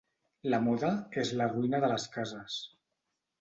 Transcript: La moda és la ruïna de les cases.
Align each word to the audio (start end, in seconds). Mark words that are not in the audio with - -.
La 0.53 0.59
moda 0.67 0.89
és 1.23 1.33
la 1.41 1.47
ruïna 1.51 1.83
de 1.85 1.91
les 1.93 2.09
cases. 2.17 2.57